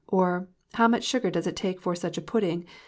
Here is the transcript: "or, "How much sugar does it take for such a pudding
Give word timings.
"or, 0.07 0.47
"How 0.73 0.87
much 0.87 1.03
sugar 1.03 1.29
does 1.29 1.45
it 1.45 1.55
take 1.55 1.79
for 1.79 1.93
such 1.93 2.17
a 2.17 2.21
pudding 2.23 2.65